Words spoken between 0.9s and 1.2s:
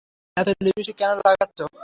কেন